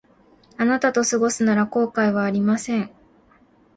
[0.57, 2.89] あなたと過ごすなら後悔はありません